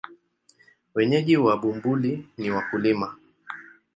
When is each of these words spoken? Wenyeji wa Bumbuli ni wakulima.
Wenyeji 0.95 1.37
wa 1.37 1.57
Bumbuli 1.57 2.27
ni 2.37 2.51
wakulima. 2.51 3.17